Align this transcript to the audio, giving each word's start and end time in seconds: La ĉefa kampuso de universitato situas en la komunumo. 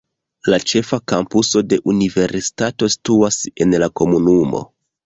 La 0.53 0.57
ĉefa 0.71 0.99
kampuso 1.13 1.63
de 1.75 1.79
universitato 1.95 2.91
situas 2.99 3.41
en 3.67 3.81
la 3.87 3.93
komunumo. 4.03 4.69